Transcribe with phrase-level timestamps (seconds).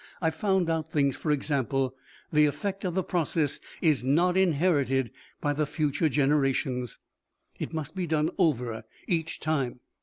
[0.19, 1.93] I found out things for example,
[2.33, 6.97] the effect of the process is not inherited by the future generations.
[7.59, 9.79] It must be done over each time.